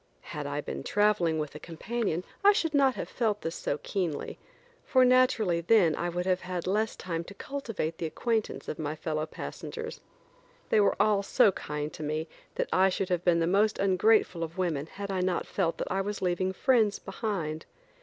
[0.33, 4.39] Had I been traveling with a companion I should not have felt this so keenly,
[4.83, 8.95] for naturally then I would have had less time to cultivate the acquaintance of my
[8.95, 10.01] fellow passengers.
[10.69, 14.43] They were all so kind to me that I should have been the most ungrateful
[14.43, 17.67] of women had I not felt that I was leaving friends behind.